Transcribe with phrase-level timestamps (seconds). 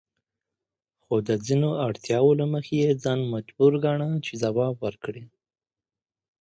[1.03, 5.23] خو د ځینو اړتیاوو له مخې یې ځان مجبور ګاڼه چې ځواب ورکړي.